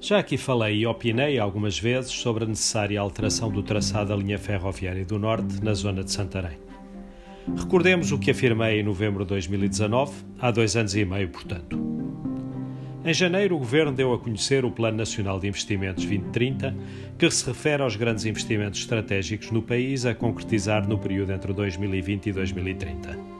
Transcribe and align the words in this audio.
Já 0.00 0.18
aqui 0.18 0.36
falei 0.36 0.76
e 0.76 0.86
opinei 0.86 1.38
algumas 1.38 1.78
vezes 1.78 2.12
sobre 2.12 2.44
a 2.44 2.46
necessária 2.46 3.00
alteração 3.00 3.50
do 3.50 3.62
traçado 3.62 4.10
da 4.10 4.16
linha 4.16 4.38
ferroviária 4.38 5.04
do 5.04 5.18
Norte 5.18 5.62
na 5.62 5.74
zona 5.74 6.04
de 6.04 6.12
Santarém. 6.12 6.58
Recordemos 7.56 8.12
o 8.12 8.18
que 8.18 8.30
afirmei 8.30 8.80
em 8.80 8.82
novembro 8.82 9.24
de 9.24 9.30
2019, 9.30 10.12
há 10.38 10.50
dois 10.50 10.76
anos 10.76 10.94
e 10.94 11.04
meio, 11.04 11.28
portanto. 11.28 11.78
Em 13.04 13.14
janeiro, 13.14 13.54
o 13.54 13.58
Governo 13.58 13.92
deu 13.92 14.12
a 14.12 14.18
conhecer 14.18 14.64
o 14.64 14.70
Plano 14.70 14.96
Nacional 14.96 15.38
de 15.38 15.46
Investimentos 15.46 16.04
2030, 16.04 16.74
que 17.16 17.30
se 17.30 17.46
refere 17.46 17.82
aos 17.82 17.94
grandes 17.94 18.26
investimentos 18.26 18.80
estratégicos 18.80 19.52
no 19.52 19.62
país 19.62 20.04
a 20.04 20.14
concretizar 20.14 20.88
no 20.88 20.98
período 20.98 21.32
entre 21.32 21.52
2020 21.52 22.26
e 22.26 22.32
2030. 22.32 23.35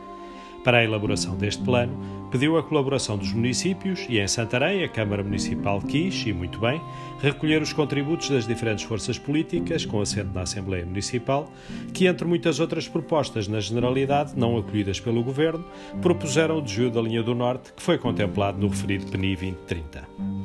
Para 0.67 0.79
a 0.79 0.85
elaboração 0.85 1.37
deste 1.37 1.63
plano, 1.63 1.97
pediu 2.29 2.59
a 2.59 2.63
colaboração 2.63 3.17
dos 3.17 3.33
municípios 3.33 4.05
e, 4.09 4.19
em 4.19 4.27
Santarém, 4.27 4.83
a 4.83 4.89
Câmara 4.89 5.23
Municipal 5.23 5.81
quis, 5.81 6.27
e 6.27 6.33
muito 6.33 6.59
bem, 6.59 6.83
recolher 7.21 7.63
os 7.63 7.73
contributos 7.73 8.31
das 8.31 8.49
diferentes 8.49 8.83
forças 8.83 9.17
políticas, 9.17 9.87
com 9.87 10.01
assento 10.01 10.35
na 10.35 10.41
Assembleia 10.41 10.85
Municipal, 10.85 11.49
que, 11.95 12.07
entre 12.09 12.27
muitas 12.27 12.59
outras 12.59 12.89
propostas 12.89 13.47
na 13.47 13.61
generalidade, 13.61 14.33
não 14.37 14.59
acolhidas 14.59 14.99
pelo 14.99 15.23
Governo, 15.23 15.65
propuseram 16.03 16.59
o 16.59 16.63
desvio 16.63 16.91
da 16.91 17.01
linha 17.01 17.23
do 17.23 17.33
Norte, 17.33 17.73
que 17.73 17.81
foi 17.81 17.97
contemplado 17.97 18.59
no 18.59 18.67
referido 18.67 19.07
PNI 19.07 19.37
2030. 19.37 20.36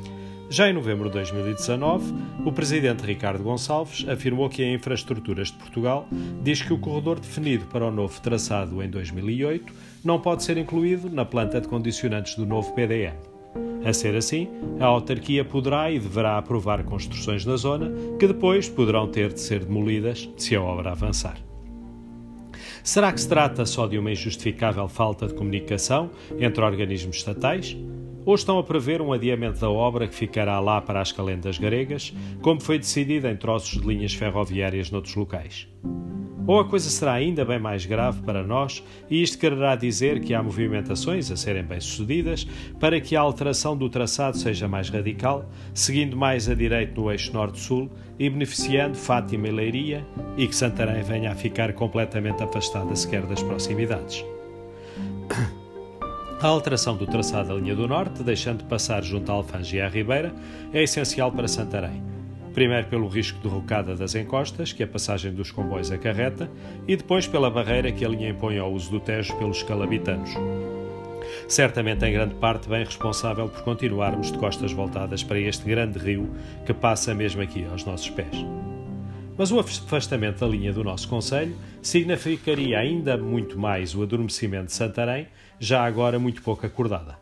Já 0.52 0.68
em 0.68 0.74
novembro 0.74 1.08
de 1.08 1.14
2019, 1.14 2.12
o 2.44 2.52
presidente 2.52 3.06
Ricardo 3.06 3.42
Gonçalves 3.42 4.06
afirmou 4.06 4.50
que 4.50 4.62
a 4.62 4.70
Infraestruturas 4.70 5.48
de 5.48 5.54
Portugal 5.54 6.06
diz 6.42 6.60
que 6.60 6.74
o 6.74 6.78
corredor 6.78 7.18
definido 7.18 7.64
para 7.64 7.86
o 7.86 7.90
novo 7.90 8.20
traçado 8.20 8.82
em 8.82 8.90
2008 8.90 9.72
não 10.04 10.20
pode 10.20 10.42
ser 10.42 10.58
incluído 10.58 11.08
na 11.08 11.24
planta 11.24 11.58
de 11.58 11.68
condicionantes 11.68 12.34
do 12.34 12.44
novo 12.44 12.70
PDM. 12.74 13.16
A 13.82 13.94
ser 13.94 14.14
assim, 14.14 14.46
a 14.78 14.84
autarquia 14.84 15.42
poderá 15.42 15.90
e 15.90 15.98
deverá 15.98 16.36
aprovar 16.36 16.84
construções 16.84 17.46
na 17.46 17.56
zona 17.56 17.90
que 18.18 18.26
depois 18.26 18.68
poderão 18.68 19.08
ter 19.08 19.32
de 19.32 19.40
ser 19.40 19.64
demolidas 19.64 20.28
se 20.36 20.54
a 20.54 20.60
obra 20.60 20.90
avançar. 20.90 21.38
Será 22.84 23.10
que 23.10 23.22
se 23.22 23.28
trata 23.28 23.64
só 23.64 23.86
de 23.86 23.96
uma 23.96 24.12
injustificável 24.12 24.86
falta 24.86 25.26
de 25.28 25.32
comunicação 25.32 26.10
entre 26.38 26.62
organismos 26.62 27.16
estatais? 27.16 27.74
Ou 28.24 28.34
estão 28.34 28.58
a 28.58 28.62
prever 28.62 29.00
um 29.00 29.12
adiamento 29.12 29.60
da 29.60 29.70
obra 29.70 30.06
que 30.06 30.14
ficará 30.14 30.58
lá 30.60 30.80
para 30.80 31.00
as 31.00 31.12
calendas 31.12 31.58
gregas, 31.58 32.12
como 32.40 32.60
foi 32.60 32.78
decidido 32.78 33.28
em 33.28 33.36
troços 33.36 33.80
de 33.80 33.86
linhas 33.86 34.14
ferroviárias 34.14 34.90
noutros 34.90 35.14
locais. 35.14 35.68
Ou 36.46 36.58
a 36.58 36.64
coisa 36.64 36.90
será 36.90 37.12
ainda 37.12 37.44
bem 37.44 37.58
mais 37.58 37.86
grave 37.86 38.20
para 38.22 38.42
nós, 38.42 38.82
e 39.08 39.22
isto 39.22 39.38
quererá 39.38 39.76
dizer 39.76 40.20
que 40.20 40.34
há 40.34 40.42
movimentações 40.42 41.30
a 41.30 41.36
serem 41.36 41.62
bem-sucedidas 41.62 42.46
para 42.80 43.00
que 43.00 43.14
a 43.14 43.20
alteração 43.20 43.76
do 43.76 43.88
traçado 43.88 44.36
seja 44.36 44.66
mais 44.66 44.88
radical, 44.88 45.48
seguindo 45.72 46.16
mais 46.16 46.48
a 46.48 46.54
direito 46.54 47.00
no 47.00 47.10
eixo 47.12 47.32
norte-sul 47.32 47.88
e 48.18 48.28
beneficiando 48.28 48.96
Fátima 48.96 49.48
e 49.48 49.52
Leiria, 49.52 50.04
e 50.36 50.48
que 50.48 50.56
Santarém 50.56 51.02
venha 51.02 51.30
a 51.30 51.36
ficar 51.36 51.72
completamente 51.74 52.42
afastada 52.42 52.94
sequer 52.96 53.22
das 53.22 53.42
proximidades. 53.42 54.24
A 56.42 56.48
alteração 56.48 56.96
do 56.96 57.06
traçado 57.06 57.50
da 57.50 57.54
linha 57.54 57.72
do 57.72 57.86
Norte, 57.86 58.24
deixando 58.24 58.64
passar 58.64 59.04
junto 59.04 59.30
à 59.30 59.34
Alfândega 59.36 59.76
e 59.76 59.80
à 59.80 59.88
Ribeira, 59.88 60.34
é 60.72 60.82
essencial 60.82 61.30
para 61.30 61.46
Santarém. 61.46 62.02
Primeiro 62.52 62.88
pelo 62.88 63.06
risco 63.06 63.38
de 63.38 63.46
rocada 63.46 63.94
das 63.94 64.16
encostas, 64.16 64.72
que 64.72 64.82
a 64.82 64.86
passagem 64.88 65.32
dos 65.32 65.52
comboios 65.52 65.92
acarreta, 65.92 66.50
e 66.88 66.96
depois 66.96 67.28
pela 67.28 67.48
barreira 67.48 67.92
que 67.92 68.04
a 68.04 68.08
linha 68.08 68.30
impõe 68.30 68.58
ao 68.58 68.72
uso 68.72 68.90
do 68.90 68.98
Tejo 68.98 69.36
pelos 69.38 69.62
calabitanos. 69.62 70.30
Certamente 71.46 72.04
em 72.06 72.12
grande 72.12 72.34
parte 72.34 72.68
bem 72.68 72.84
responsável 72.84 73.48
por 73.48 73.62
continuarmos 73.62 74.32
de 74.32 74.38
costas 74.38 74.72
voltadas 74.72 75.22
para 75.22 75.38
este 75.38 75.64
grande 75.64 75.96
rio 76.00 76.28
que 76.66 76.74
passa 76.74 77.14
mesmo 77.14 77.40
aqui 77.40 77.64
aos 77.70 77.84
nossos 77.84 78.10
pés. 78.10 78.34
Mas 79.36 79.50
o 79.50 79.58
afastamento 79.58 80.40
da 80.40 80.46
linha 80.46 80.72
do 80.72 80.84
nosso 80.84 81.08
Conselho 81.08 81.56
significaria 81.80 82.78
ainda 82.78 83.16
muito 83.16 83.58
mais 83.58 83.94
o 83.94 84.02
adormecimento 84.02 84.66
de 84.66 84.72
Santarém, 84.72 85.26
já 85.58 85.84
agora 85.84 86.18
muito 86.18 86.42
pouco 86.42 86.66
acordada. 86.66 87.18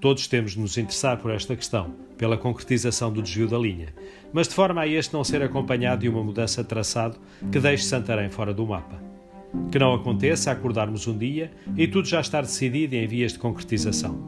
Todos 0.00 0.26
temos 0.26 0.52
de 0.52 0.60
nos 0.60 0.76
interessar 0.78 1.18
por 1.18 1.30
esta 1.30 1.54
questão, 1.54 1.94
pela 2.18 2.36
concretização 2.36 3.12
do 3.12 3.22
desvio 3.22 3.48
da 3.48 3.58
linha, 3.58 3.94
mas 4.32 4.48
de 4.48 4.54
forma 4.54 4.80
a 4.80 4.86
este 4.86 5.14
não 5.14 5.22
ser 5.22 5.42
acompanhado 5.42 6.00
de 6.00 6.08
uma 6.08 6.24
mudança 6.24 6.62
de 6.62 6.68
traçado 6.68 7.18
que 7.50 7.60
deixe 7.60 7.84
Santarém 7.84 8.28
fora 8.28 8.52
do 8.52 8.66
mapa. 8.66 9.00
Que 9.70 9.78
não 9.78 9.94
aconteça 9.94 10.50
acordarmos 10.50 11.06
um 11.06 11.16
dia 11.16 11.52
e 11.76 11.86
tudo 11.86 12.08
já 12.08 12.20
estar 12.20 12.40
decidido 12.40 12.94
em 12.94 13.06
vias 13.06 13.32
de 13.32 13.38
concretização. 13.38 14.18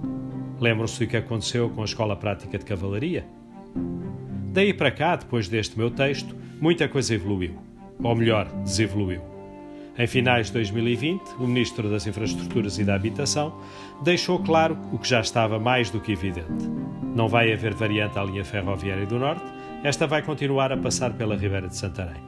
Lembram-se 0.60 1.04
do 1.04 1.10
que 1.10 1.16
aconteceu 1.16 1.68
com 1.70 1.82
a 1.82 1.84
Escola 1.84 2.14
Prática 2.14 2.58
de 2.58 2.64
Cavalaria? 2.64 3.26
Daí 4.54 4.72
para 4.72 4.92
cá, 4.92 5.16
depois 5.16 5.48
deste 5.48 5.76
meu 5.76 5.90
texto, 5.90 6.32
muita 6.60 6.86
coisa 6.86 7.12
evoluiu. 7.12 7.58
Ou 8.00 8.14
melhor, 8.14 8.46
desevoluiu. 8.62 9.20
Em 9.98 10.06
finais 10.06 10.46
de 10.46 10.52
2020, 10.52 11.22
o 11.40 11.46
Ministro 11.48 11.90
das 11.90 12.06
Infraestruturas 12.06 12.78
e 12.78 12.84
da 12.84 12.94
Habitação 12.94 13.60
deixou 14.04 14.38
claro 14.38 14.78
o 14.92 14.98
que 14.98 15.08
já 15.08 15.20
estava 15.20 15.58
mais 15.58 15.90
do 15.90 16.00
que 16.00 16.12
evidente. 16.12 16.70
Não 17.16 17.26
vai 17.26 17.52
haver 17.52 17.74
variante 17.74 18.16
à 18.16 18.22
linha 18.22 18.44
ferroviária 18.44 19.04
do 19.06 19.18
Norte, 19.18 19.44
esta 19.82 20.06
vai 20.06 20.22
continuar 20.22 20.70
a 20.70 20.76
passar 20.76 21.14
pela 21.14 21.34
Ribeira 21.34 21.66
de 21.66 21.76
Santarém. 21.76 22.22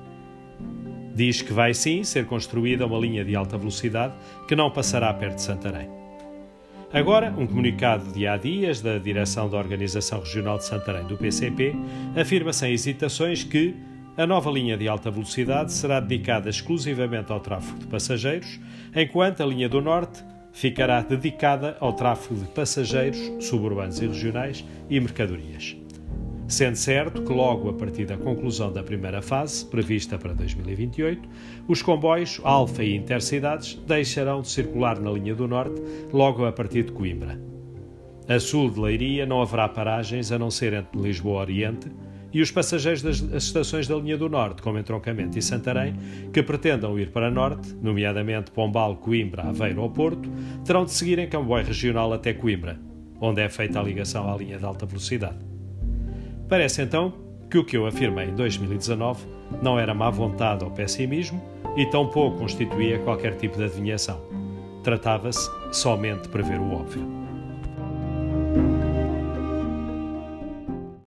Diz 1.15 1.43
que 1.43 1.53
vai 1.53 1.75
sim 1.75 2.03
ser 2.03 2.27
construída 2.27 2.87
uma 2.87 2.99
linha 2.99 3.25
de 3.25 3.37
alta 3.37 3.57
velocidade 3.57 4.15
que 4.49 4.57
não 4.57 4.69
passará 4.69 5.15
perto 5.15 5.37
de 5.37 5.43
Santarém. 5.43 5.89
Agora, 6.93 7.35
um 7.37 7.47
comunicado 7.47 8.13
de 8.13 8.27
há 8.27 8.37
dias 8.37 8.81
da 8.81 8.97
direção 8.97 9.51
da 9.51 9.59
Organização 9.59 10.21
Regional 10.21 10.59
de 10.59 10.65
Santarém 10.65 11.07
do 11.07 11.17
PCP 11.17 11.75
afirma 12.19 12.53
sem 12.53 12.73
hesitações 12.73 13.43
que 13.43 13.75
a 14.17 14.27
nova 14.27 14.51
linha 14.51 14.77
de 14.77 14.89
alta 14.89 15.11
velocidade 15.11 15.73
será 15.73 16.01
dedicada 16.01 16.49
exclusivamente 16.49 17.31
ao 17.33 17.41
tráfego 17.41 17.81
de 17.81 17.87
passageiros, 17.87 18.61
enquanto 18.95 19.43
a 19.43 19.47
linha 19.47 19.69
do 19.69 19.81
Norte 19.81 20.25
ficará 20.53 21.03
dedicada 21.03 21.77
ao 21.81 21.93
tráfego 21.93 22.41
de 22.41 22.47
passageiros 22.47 23.45
suburbanos 23.45 24.01
e 24.01 24.07
regionais 24.07 24.65
e 24.89 24.99
mercadorias. 24.99 25.77
Sendo 26.49 26.77
certo 26.77 27.23
que, 27.23 27.33
logo 27.33 27.69
a 27.69 27.73
partir 27.73 28.05
da 28.05 28.17
conclusão 28.17 28.73
da 28.73 28.83
primeira 28.83 29.21
fase, 29.21 29.67
prevista 29.67 30.17
para 30.17 30.33
2028, 30.33 31.29
os 31.67 31.83
comboios 31.83 32.41
Alfa 32.45 32.84
e 32.84 32.95
Intercidades 32.95 33.75
deixarão 33.84 34.43
de 34.43 34.49
circular 34.49 35.01
na 35.01 35.11
linha 35.11 35.34
do 35.34 35.49
Norte 35.49 35.83
logo 36.12 36.45
a 36.45 36.53
partir 36.53 36.84
de 36.84 36.93
Coimbra. 36.93 37.41
A 38.29 38.39
sul 38.39 38.71
de 38.71 38.79
Leiria 38.79 39.27
não 39.27 39.43
haverá 39.43 39.69
paragens 39.69 40.31
a 40.31 40.39
não 40.39 40.49
ser 40.51 40.73
entre 40.73 41.01
Lisboa 41.01 41.41
Oriente 41.41 41.91
e 42.33 42.41
os 42.41 42.51
passageiros 42.53 43.03
das 43.03 43.21
estações 43.43 43.89
da 43.89 43.97
linha 43.97 44.17
do 44.17 44.28
Norte, 44.28 44.63
como 44.63 44.78
Entroncamento 44.78 45.37
e 45.37 45.43
Santarém, 45.43 45.97
que 46.33 46.45
pretendam 46.45 46.99
ir 46.99 47.11
para 47.11 47.31
Norte, 47.31 47.75
nomeadamente 47.83 48.53
Pombal, 48.53 48.97
Coimbra, 48.97 49.43
Aveiro 49.43 49.83
ou 49.83 49.91
Porto, 49.91 50.31
terão 50.65 50.84
de 50.84 50.93
seguir 50.93 51.19
em 51.19 51.28
comboio 51.28 51.65
regional 51.65 52.13
até 52.13 52.33
Coimbra, 52.33 52.78
onde 53.21 53.41
é 53.41 53.49
feita 53.49 53.81
a 53.81 53.83
ligação 53.83 54.33
à 54.33 54.37
linha 54.37 54.59
de 54.59 54.65
alta 54.65 54.87
velocidade. 54.87 55.56
Parece 56.49 56.83
então 56.83 57.12
que 57.51 57.59
o 57.59 57.65
que 57.65 57.77
eu 57.77 57.87
afirmei 57.87 58.27
em 58.27 58.34
2019 58.34 59.27
não 59.62 59.79
era 59.79 59.95
má 59.95 60.11
vontade 60.11 60.65
ou 60.65 60.71
pessimismo 60.71 61.43
e 61.77 61.87
tampouco 61.87 62.39
constituía 62.39 62.99
qualquer 63.01 63.37
tipo 63.37 63.57
de 63.57 63.65
adivinhação. 63.65 64.21
Tratava-se 64.83 65.51
somente 65.73 66.23
de 66.23 66.29
prever 66.29 66.59
o 66.61 66.73
óbvio. 66.73 67.26